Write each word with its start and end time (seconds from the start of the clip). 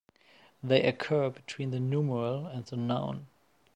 They 0.63 0.81
occur 0.81 1.29
between 1.29 1.69
the 1.69 1.79
numeral 1.79 2.47
and 2.47 2.65
the 2.65 2.75
noun. 2.75 3.27